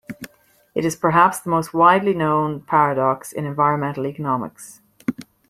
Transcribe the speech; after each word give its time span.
It 0.73 0.83
is 0.83 0.95
perhaps 0.95 1.39
the 1.39 1.51
most 1.51 1.75
widely 1.75 2.15
known 2.15 2.61
paradox 2.61 3.31
in 3.31 3.45
environmental 3.45 4.07
economics. 4.07 4.81